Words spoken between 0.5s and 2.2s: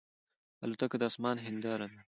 الوتکه د آسمان هنداره ده.